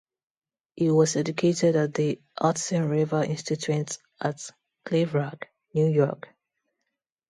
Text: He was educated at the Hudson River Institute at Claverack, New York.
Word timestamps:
He 0.75 0.89
was 0.89 1.15
educated 1.15 1.75
at 1.75 1.93
the 1.93 2.19
Hudson 2.35 2.89
River 2.89 3.23
Institute 3.23 3.99
at 4.19 4.49
Claverack, 4.83 5.43
New 5.75 5.87
York. 5.89 6.27